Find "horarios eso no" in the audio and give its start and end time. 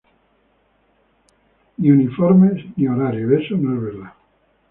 2.87-3.75